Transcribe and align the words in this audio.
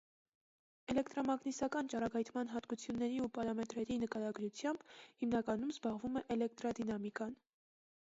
Էլեկտամագնիսական 0.91 1.91
ճառագայթման 1.93 2.49
հատկությունների 2.53 3.19
ու 3.25 3.29
պարամետրերի 3.35 3.97
նկարագրությամբ 4.05 4.87
հիմնականում 5.21 5.75
զբաղվում 5.75 6.17
է 6.23 6.25
էլեկտրադինամիկան։ 6.37 7.37